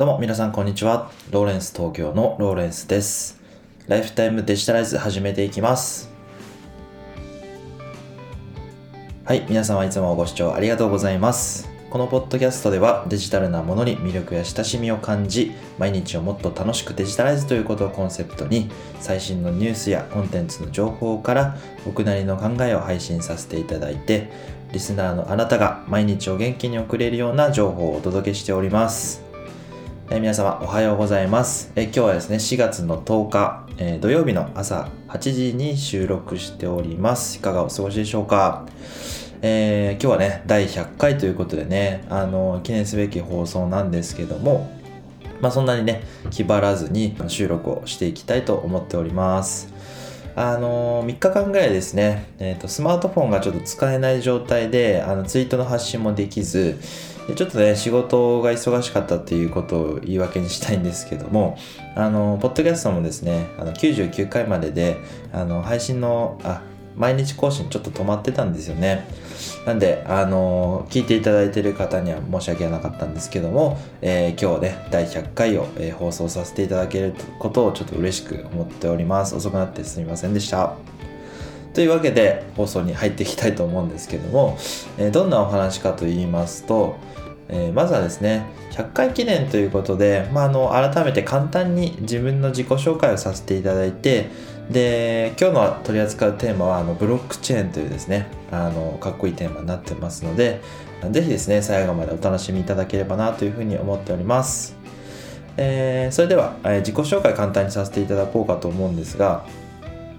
[0.00, 1.10] どうも皆さんこんにちは。
[1.30, 3.38] ローレンス東京のローレンスです。
[3.86, 6.10] ライフタイムデジタライズ始めていきます。
[9.26, 11.68] はい、皆様いつもご視聴ありがとうございます。
[11.90, 18.70] このポッドキャストではデジタルなものに魅力や親しみを感じ、毎日をもっと楽しくデジタライズということをコンセプトに、
[19.00, 24.30] 最新のニュースやコンテンツの情報から僕なりの考えを配信させていただいて、
[24.72, 29.28] リスナーのあなたが毎日を元気に送れるような情報をお届けしております。
[30.12, 37.38] え皆様おはようございます、え今日はですね4月の10日、えー土曜日の朝8時に収録しております。
[37.38, 38.66] いかがお過ごしでしょうか、
[39.40, 44.68] えー今日はね第100回ということでねあの記念すべき放送なんですけども
[45.40, 49.72] まあそんなにね気張らずに収録をしていきたいと思っております。
[50.34, 56.80] あの3日間ぐらいですね、えーとスマートフォンがちょっと使えない状態であのツイートの発信もできず
[57.30, 61.56] でちょっとね仕事が忙しかったっていうことを言い訳にしたいんですけども
[61.94, 64.98] あのポッドキャストもですねあの99回までで
[65.32, 66.62] あの配信のあ
[66.96, 69.06] 毎日更新ちょっと止まってたんですよね。
[69.64, 79.34] なんであの聞いていただいてる方には申し訳なかったんですけども、えー今日ね第100回を、えー放送させていただけることをちょっと嬉しく思っております。
[79.36, 80.74] 遅くなってすみませんでした。
[81.72, 84.58] というわけで放送に入っていきたいと思うんですけども、
[84.98, 86.96] えーどんなお話かと言いますと、
[87.52, 94.30] えーまずはですね100回記念ということで、まあ、あの改めて簡単に自分の自己紹介をさせていただいて
[94.70, 100.60] で今日の取り扱うテーマはあのブロックチェーンというですねあのかっこいいテーマになってますので
[101.10, 104.76] ぜひですね最後までお楽しみいただければなというふうに思っております、
[105.56, 109.44] えーそれでは、え自己紹介簡単にさせていただこうかと思うんですが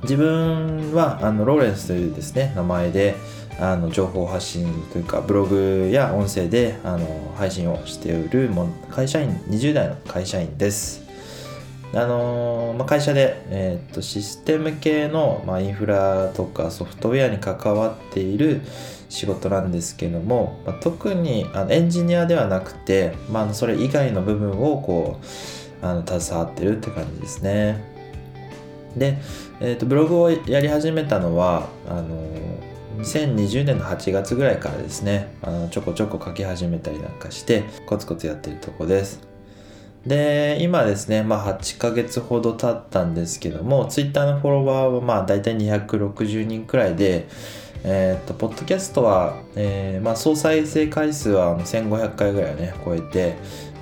[0.03, 3.15] 自分はあのローレンスというですね名前で
[3.59, 11.01] あの情報発信というかブログや音声であの配信をしているも会社員20代の会社員です。
[11.93, 18.61] あのまあ、会社で、えーとシステム系の、まあ、インフラとかソフトウェアに関わっている
[19.09, 25.19] 仕事なんですけども、まあ、特にあのエンジニアではなくて、まあ、それ以外の部分をこ
[25.83, 27.83] うあの携わってるって感じですね。
[28.95, 29.17] で、
[29.59, 32.70] えーとブログをやり始めたのはあの
[33.01, 39.31] 2020年の8月ぐらいからですねあのちょこちょこ書き始めたりなんかしてコツコツやってるとこです。
[40.05, 47.27] で今ですね、まあ、8ヶ月ほど経ったんですけども Twitter のフォロワーはまあ大体260人くらいで
[47.83, 53.35] えーっとポッドキャストは、えーまあ、総再生回数は1500回ぐらいをね超えて、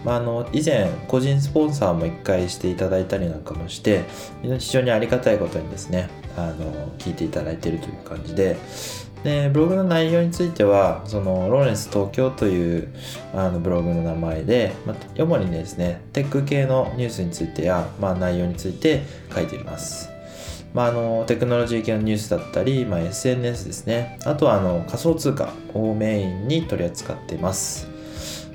[0.04, 4.04] まあ、あの以前個人スポンサーも1回していただいたりなんかもして
[4.42, 8.58] 非常にありがたいことにですねあの聞いていただいているという感じで
[9.24, 12.88] でブログの内容についてはそのローレンス東京という
[13.34, 19.04] あのブログの名前で、まあ、主にですねテック系のニュースについてや、まあ、内容について
[19.34, 20.10] 書いています、
[20.74, 24.20] まあ、あのテクノロジー系のニュースだったり、まあ、SNS ですね。
[24.24, 27.90] あとはあの仮想通貨をメインに取り扱っています。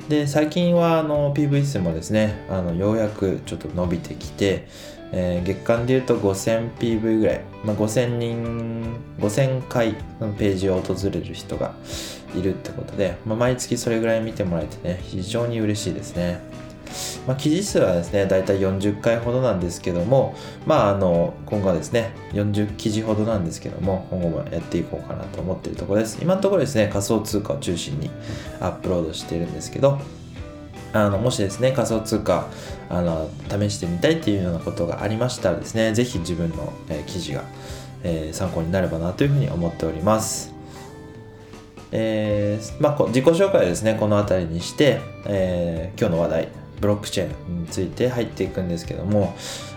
[0.08, 4.68] で最近はあの PV 数もですねあのようやくちょっと伸びてきて、
[5.12, 11.74] えー月間でいうと 5000PV ぐらい、まあ、5000人5000回のページを訪れる人が
[12.36, 16.40] いるってことで、まあ、毎月それぐらい見てもらえてね非常に嬉しいですね
[17.26, 26.18] まあ、記事数はですね、だいたい40回ほどなんですけども、まあ、あの、今後はですね、40記事ほどなんですけども、今後もやっていこうかなと思っているところです。
[26.20, 28.10] 今のところですね、仮想通貨を中心に
[28.60, 29.98] アップロードしているんですけど、
[30.94, 32.46] あのもしですね、仮想通貨
[32.88, 37.42] あの試してみたいっていうようなことがありましたらですね、是非自分の、えー記事が、
[38.04, 40.54] えー参考になればなというふうに思っております。
[41.90, 46.48] えーまあ、自己紹介はですねこの辺りにして、えー今日の話題
[46.80, 49.34] ブロックチェーンについて入っていくんですけども、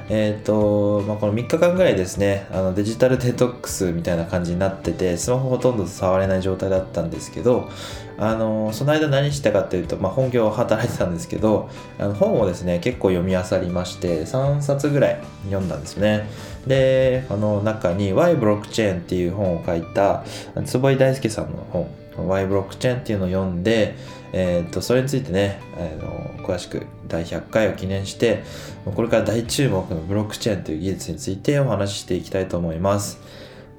[0.10, 7.70] えーとまあ、この3日間ぐらいですねあのデジタルデトックスみたいな感じになっててスマホほとんど触れない状態だったんですけど
[8.18, 11.70] あのその間何したかっていうと、まあ、本業を働いてたんですけど
[12.00, 16.28] あの本をですね結構読み漁りまして3冊ぐらい読んだんですね。
[16.66, 20.24] であの中に Why ブロックチェーンっていう本を書いた
[20.66, 23.96] 坪井大輔さんの本 Why ブロックチェーンっていうのを読んで、
[24.34, 28.44] えー、とそれについてねあの詳しく第100回を記念して
[28.86, 33.20] これから大注目のブロックチェーンという技術についてお話ししていきたいと思います。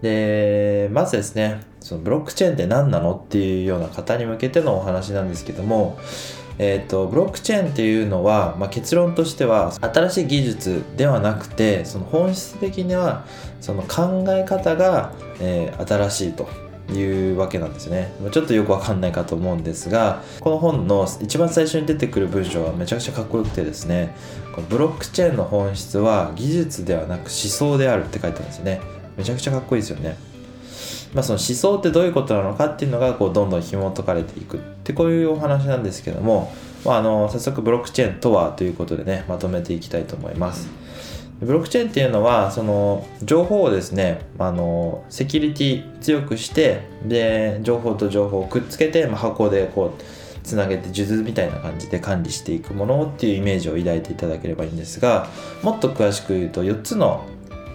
[0.02, 5.98] でまずですねそのブロックチェーンって何なのっていうような方に向けてのお話なんですけども
[6.58, 13.24] えー、とブロックチェーンっていうのは、まあ、結論としては新しい技術ではなくてその本質的には
[13.60, 16.67] その考え方が、えー新しいと。
[16.92, 18.12] いうわけなんですね。
[18.30, 24.14] ちょっとよくわかんないかと思うんですがこの本の一番最初に出てくる文章はめちゃくちゃかっこよくてですね
[24.54, 28.80] このブロックチェーンの本質は技術ではなく思想であるって書いてあるんですよね。
[29.16, 30.16] めちゃくちゃかっこいいですよね。
[31.14, 36.52] まあ、その思想ってどういうことなのかっていうのがこうどんどん紐解かれていくってこういうお話なんですけども、
[36.84, 40.68] まあ、あの早速ブロックチェーンとはということでねまとめていきたいと思います。
[41.40, 50.02] ブロックチェーンっていうのはその情報をですねあのセキュリティ強くしてで情報と情報をくっつけて、まあ、箱でこう
[50.42, 55.28] つなげて数珠みたいな感じで管理していくものっていうイメージを抱いていただければいいんですが
[55.62, 57.26] もっと詳しく言うと4つの、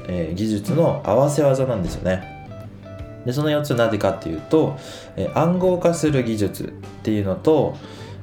[0.07, 2.31] えー、技術の合わせ技なんですよね。
[3.25, 4.77] でその4つなぜかっていうと、
[5.15, 6.67] えー、暗号化する技術っ
[7.03, 7.77] ていうのと、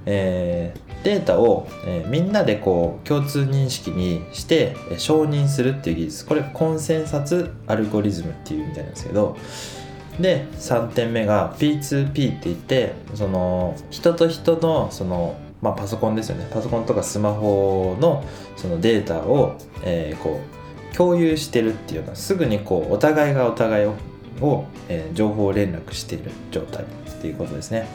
[0.04, 9.36] えー、データを、えー、みんなでこう共通認識にして、え承認するっていう技術これコンセンサスアルゴリズムっていうみたいなんですけど
[10.18, 18.24] で3点目が P2P って言ってその人と人のそのまあ、パソコンですよねパソコンとかスマホの
[18.56, 20.40] そのデータを、えー、こ
[20.90, 23.94] う共有してるっていうのはすぐにこうお互いがお互いを
[24.40, 26.86] を、えー、情報連絡している状態っ
[27.20, 27.86] ていうことですね。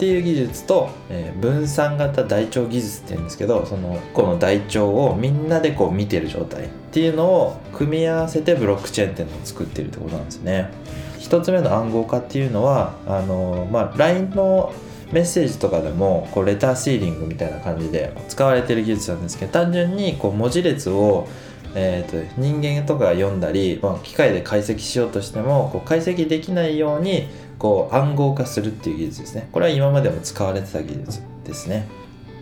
[0.00, 10.70] っていう技術と、えー、分散型台帳技術っていうんですけどそのこの台帳をみんなでこう見てる状態っていうのを組み合わせてブロックチェーンっていうのを作ってるってことなんですね。
[11.18, 14.72] 一つ目の暗号化っていうのはあの、まあ、LINE の
[15.12, 21.28] メッセージとかでもこうレターシーリングみたいな感じで使われてる技術なんですけど単純にこう文字列を
[21.74, 27.28] えーと、人間とか読んだり、まあ、機械で解析しようとしてもこう解析できないように
[27.58, 29.48] こう暗号化するっていう技術ですね。
[29.52, 31.86] これは今までも使われてた技術ですね。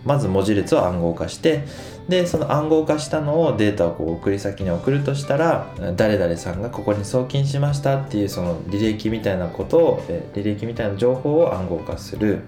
[0.05, 1.65] まず文字列を暗号化して
[2.09, 5.67] でその暗号化したのをデータをこう送り先に送るとしたら
[5.97, 10.03] 誰々さんがここに送金しましたっていうその履歴みたいなことを
[10.35, 12.41] 履歴みたいな情報を暗号化する。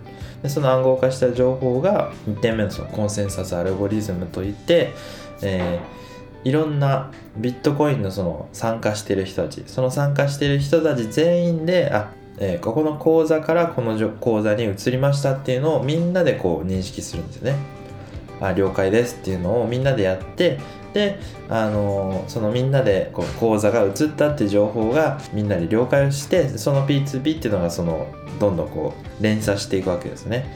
[0.43, 4.95] でその暗号化した情報が1点目のそのコンセンサスアルゴリズムといって、
[5.43, 6.10] えー
[6.45, 17.59] いろんなビットコインのその参加してる人たちその参加してる人たち全員であ、えー、ここの口座からこの口座に移りましたっていうのをみんなでこう認識するんですよね。
[18.41, 20.59] あ了解ですっていうのをみんなでやって
[20.95, 21.21] で、
[21.51, 28.09] あのー、そのみんなでこう口座が移ったっていう情報がみんなで了解をしてその P2P っていうのがその
[28.41, 30.47] どんどんこう連鎖していくわけですね。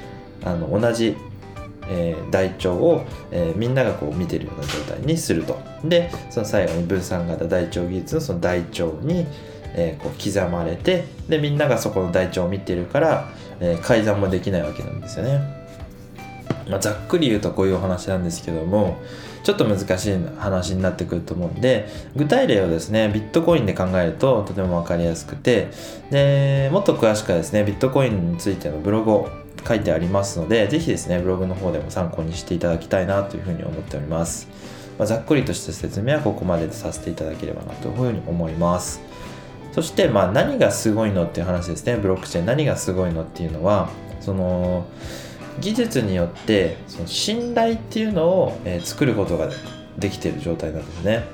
[0.45, 1.17] あの同じ
[1.89, 5.59] えー、台帳を、えー、みんながこう見てるような状態にすると。
[5.85, 9.27] でその最後に分散型台帳技術のその台帳に、
[9.75, 13.29] えー、こう刻まれてでみんながそこの台帳を見てるから、
[13.61, 15.41] え改ざんもできないわけなんですよね、
[16.69, 19.01] まあ、ざっくり言うとこういうお話なんですけども
[19.45, 21.87] ちょっと難しい話になってくると思うんで
[22.17, 25.69] 具体例をですねビットコインで考えるととても分かりやすくて
[26.11, 34.49] でもっと詳しくはですねビットコインについてのブログを書いてありますので、ぜひですね、ブログの方でも参考にしていただきたいなというふうに思っております。
[34.99, 39.01] まあ、ざっくりとした説明はここまでとさせていただければなというふうに思います。
[39.73, 41.97] そして、まあ、何がすごいのっていう話ですね。
[41.97, 43.89] ブロックチェーン何がすごいのっていうのは、
[44.21, 44.87] その、
[45.61, 49.49] 技術によってその信頼っていうのを、えー、作ることが
[49.99, 51.25] できている状態なんですね。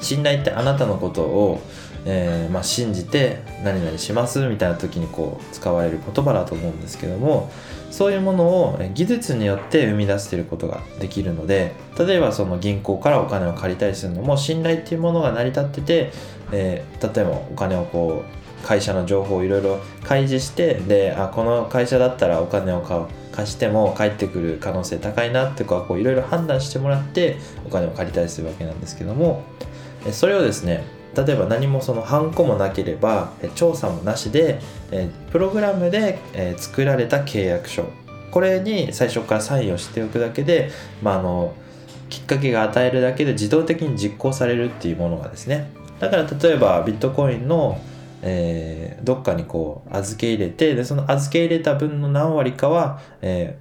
[0.00, 1.60] 信頼ってあなたのことを
[2.04, 7.50] えー、まあ、信じて何々しますみたいな時にこう使われる言葉だと思うんですけども
[7.90, 16.12] そういうものを技術によって生み出していることができるので例えばその銀行からお金を借りたりするのも信頼っていうものが成り立ってて、
[16.52, 29.42] えー、例えばお金をこう会社の情報をいろいろ開示してであこの会社だったらお金を貸しても返ってくる可能性高いなってこういろいろ判断してもらってお金を借りたりするわけなんですけども
[30.12, 34.60] それをですね例えば何もそのハンコもなければ調査もなしで
[35.30, 36.18] プログラムで
[36.56, 37.84] 作られた契約書。
[38.30, 40.70] これに最初からサインをしておくだけで、
[41.02, 41.54] まあ、あの
[42.08, 45.70] きっかけが与えるだけで自動的に実行されるっていうものがですね。
[46.00, 47.80] だから例えばビットコインの、
[48.22, 53.58] えー、どっかにこう預け入れてでその預け入れた分の何割かは、え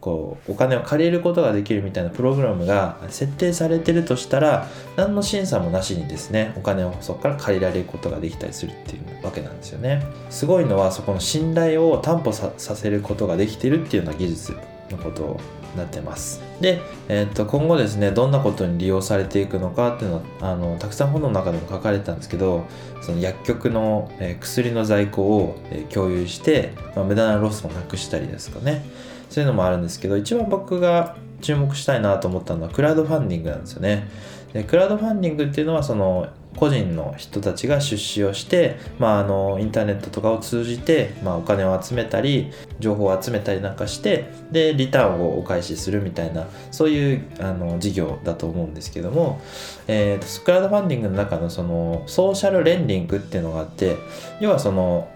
[0.00, 10.02] こうお金を借りることができるみたいなプログラムが設定されてるとしたら何の審査もなしにですねお金をそこから借りられることができたりするっていうわけなんですよね。
[10.30, 14.56] すごいのはそこの信頼を担保させることができてるっていうような技術
[14.90, 15.40] のこと
[15.72, 16.40] になってます。
[16.60, 22.66] で、えー、と今後ですねどんなことに利用されていくのかっていうのはあのたくさん本の中でも書かれてたんですけど
[23.00, 28.84] その薬局の、え、薬の在庫を、え、共有して、まあ、無駄なロスもなくしたりですかね。
[29.28, 34.08] そういうのもあるんですけど一番僕が注目したいなと思ったのはクラウドファンディングなんですよね。
[34.52, 49.40] でクラウドファンディングっていうのはその個人の人たちが出資をして、まあ、あのインターネットとかを通じて、まあ、お金を集めたり情報を集めたりなんかしてでリターンをお返しするみたいなそういうあの事業だと思うんですけども、
[49.86, 53.96] えーと、クラウドファンディングの中のそのソーシャルレンディングっていうのがあって
[54.40, 55.08] 要はその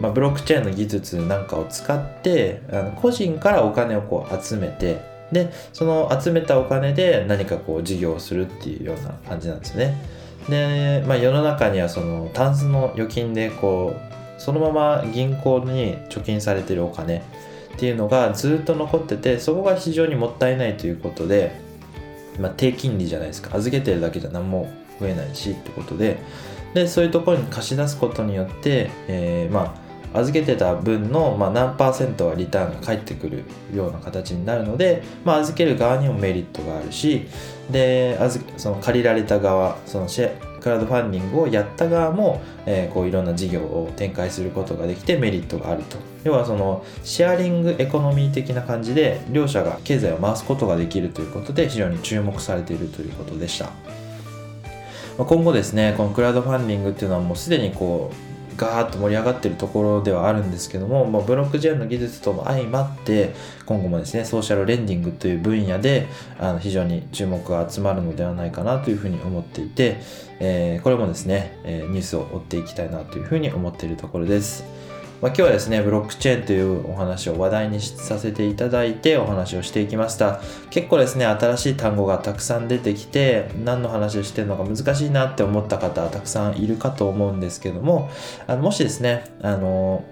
[0.00, 5.00] まあ、ブロックチェーンの技術なんかを使ってあの個人からお金をこう集めて
[5.32, 9.96] でその集めたお金で何かこう事業をするっていうような感じなんですね。
[10.48, 17.22] で、まあ、世の中にはそのタンスの預金でこうそのまま銀行に貯金されてるお金っ
[17.78, 21.58] ていうのがずっと残っててそこが非常にもったいないということで、
[22.38, 24.70] まあ、低金利じゃないですか預けてるだけじゃ何も
[25.00, 26.18] 増えないしってことで
[26.74, 29.83] でそういうところに貸し出すことによって、えー、まあ
[30.14, 33.44] 預けてた分の、まあ、何パーセントはリターンが返ってくる
[33.74, 37.26] ような形になるので、まあ、預ける側にもメリットがあるし
[37.70, 38.18] で
[38.56, 45.98] その借りられた側そのシェクラウドファンディングをやった側も、えー、こういろんな事業を展開することができてメリットがあると。
[46.24, 53.72] 要はそのシェアリングエコノミー的な感じで両者が経済を回すことができるということで非常に注目されているということでした。
[55.18, 63.34] 今後ですねこのクラウドファンディングっていうのはもうすでにこうガーッと盛り上がってるところではあるんですけども、まあ、ブロックチェーンの技術とも相まって
[63.66, 66.06] 今後もですねソーシャルレンディングという分野で
[66.38, 69.98] あの非常に注目が集まるのではないかなというふうに思っていて、
[70.40, 74.83] えー、これもですね、え、ニュースを追っていきたいなというふうに思っているところです。
[75.24, 80.42] まあ、今日はですね、ブロックチェーンというお話を話題にさせていただいてお話をしていきました。
[80.68, 88.10] 結構ですね、新しい単語がたくさん出てきて、何の話をしてるのか難しいなって思った方はたくさんいるかと思うんですけども、
[88.46, 90.04] あのもしですね、あの、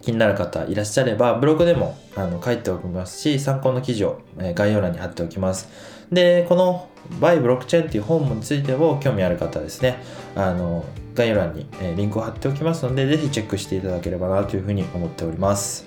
[0.00, 4.22] 気になる方いらっしゃれば、ブログでもあの書いておきますし、参考の記事を
[4.54, 5.68] 概要欄に貼っておきます。
[6.10, 6.88] で、この
[7.20, 10.02] by ブロックチェーンっていう本についても興味ある方ですね、
[10.34, 15.86] あの、概要欄に、えリンクを貼っておきますので、ぜひチェックしていただければなというふうに思っております。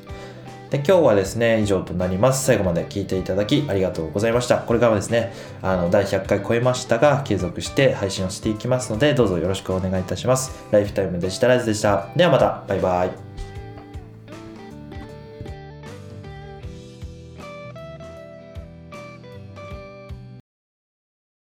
[0.69, 2.45] で今日はですね、以上となります。
[2.45, 4.57] 最後まで聞いていただきありがとうございました。
[4.57, 5.31] これからはですね、
[5.61, 10.65] あの、第100回超えましたが、継続して配信をしていきますので、どうぞよろしくお願いいたします。
[10.71, 12.09] ライフタイムデジタライズでした。
[12.15, 13.26] ではまた、バイバイ。